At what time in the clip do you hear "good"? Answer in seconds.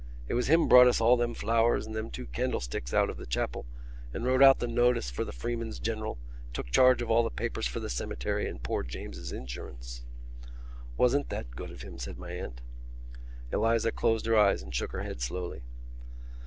11.55-11.69